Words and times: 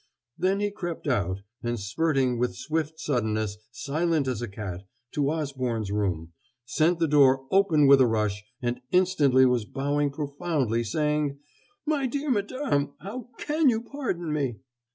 Then 0.35 0.61
he 0.61 0.71
crept 0.71 1.07
out, 1.07 1.41
and 1.61 1.79
spurting 1.79 2.39
with 2.39 2.55
swift 2.55 2.99
suddenness, 2.99 3.57
silent 3.69 4.27
as 4.27 4.41
a 4.41 4.47
cat, 4.47 4.81
to 5.11 5.29
Osborne's 5.29 5.91
room, 5.91 6.33
sent 6.65 6.97
the 6.97 7.07
door 7.07 7.45
open 7.51 7.85
with 7.85 8.01
a 8.01 8.07
rush, 8.07 8.43
and 8.63 8.81
instantly 8.91 9.45
was 9.45 9.65
bowing 9.65 10.09
profoundly, 10.09 10.83
saying: 10.83 11.37
"My 11.85 12.07
dear 12.07 12.31
madam! 12.31 12.95
how 13.01 13.29
can 13.37 13.69
you 13.69 13.83
pardon 13.83 14.33
me?" 14.33 14.55